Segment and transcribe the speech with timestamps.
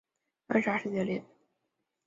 [0.47, 1.27] 暗杀事件列表